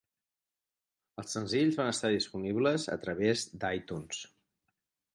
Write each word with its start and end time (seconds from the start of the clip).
Els 1.23 1.35
senzills 1.37 1.77
van 1.81 1.91
estar 1.97 2.13
disponibles 2.15 2.89
a 2.97 3.01
través 3.07 3.47
d'iTunes. 3.63 4.27